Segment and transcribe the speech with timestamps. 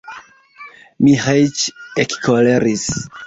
[1.09, 1.67] Miĥeiĉ
[2.05, 2.89] ekkoleris.